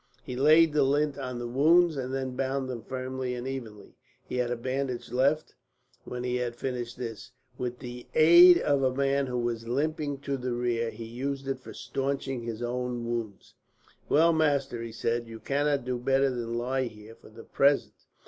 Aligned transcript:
He 0.23 0.35
laid 0.35 0.73
the 0.73 0.81
lint 0.81 1.19
on 1.19 1.37
the 1.37 1.45
wounds, 1.47 1.95
and 1.95 2.11
then 2.11 2.35
bound 2.35 2.67
them 2.67 2.81
firmly 2.81 3.35
and 3.35 3.47
evenly. 3.47 3.93
He 4.25 4.37
had 4.37 4.49
a 4.49 4.55
bandage 4.55 5.11
left, 5.11 5.53
when 6.05 6.23
he 6.23 6.37
had 6.37 6.55
finished 6.55 6.97
this. 6.97 7.33
With 7.59 7.77
the 7.77 8.07
aid 8.15 8.57
of 8.57 8.81
a 8.81 8.95
man 8.95 9.27
who 9.27 9.37
was 9.37 9.67
limping 9.67 10.21
to 10.21 10.37
the 10.37 10.53
rear, 10.53 10.89
he 10.89 11.05
used 11.05 11.47
it 11.47 11.59
for 11.59 11.75
stanching 11.75 12.41
his 12.41 12.63
own 12.63 13.05
wounds. 13.05 13.53
"Well, 14.09 14.33
master," 14.33 14.81
he 14.81 14.91
said, 14.91 15.27
"you 15.27 15.39
cannot 15.39 15.85
do 15.85 15.99
better 15.99 16.31
than 16.31 16.57
lie 16.57 16.85
here, 16.85 17.13
for 17.13 17.29
the 17.29 17.43
present. 17.43 17.93